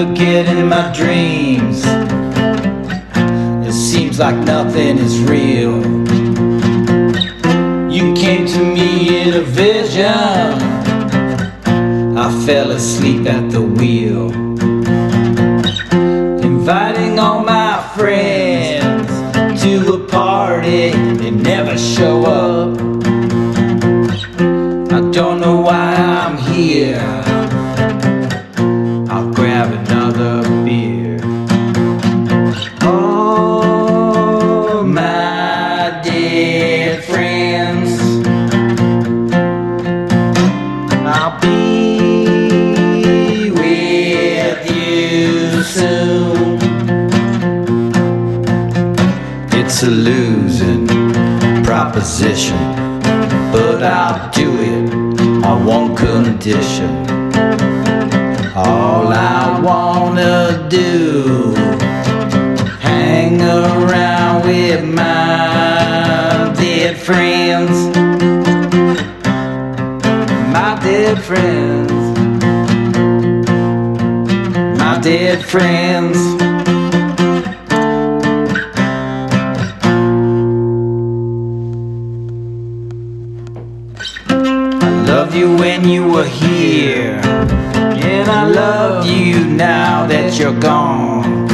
[0.00, 1.82] in my dreams.
[3.66, 5.82] It seems like nothing is real.
[7.90, 10.06] You came to me in a vision.
[12.16, 14.30] I fell asleep at the wheel.
[16.44, 19.08] Inviting all my friends
[19.62, 22.78] to a party, they never show up.
[24.92, 27.37] I don't know why I'm here.
[52.08, 52.56] Proposition,
[53.52, 56.88] but I'll do it on one condition.
[58.56, 61.54] All I wanna do,
[62.80, 67.76] hang around with my dead friends,
[70.50, 71.92] my dead friends,
[74.78, 76.47] my dead friends.
[84.28, 87.20] I love you when you were here.
[87.24, 91.48] And I love you now that you're gone.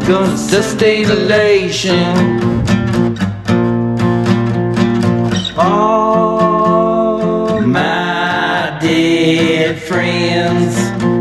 [0.08, 2.38] Gonna sustain elation?
[5.58, 11.17] all my dead friends.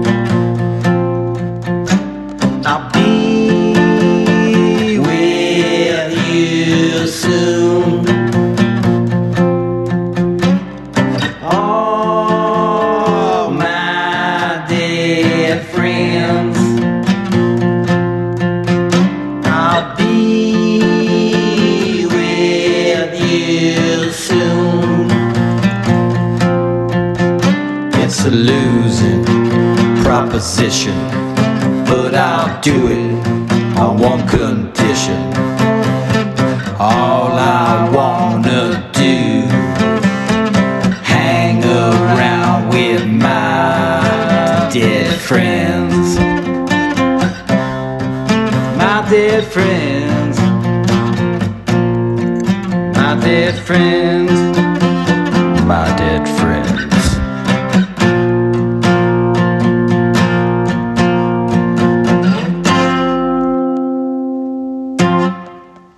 [30.07, 30.97] Proposition,
[31.85, 33.27] but I'll do it
[33.77, 35.19] on one condition.
[36.79, 39.41] All I wanna do,
[41.03, 46.17] hang around with my dead friends
[48.77, 50.39] my dead friends,
[52.95, 54.46] my dead friends.